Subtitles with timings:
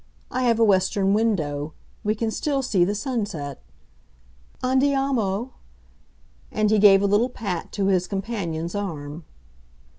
[0.31, 3.61] I have a western window; we can still see the sunset.
[4.63, 5.51] Andiamo!"
[6.51, 9.25] And he gave a little pat to his companion's arm.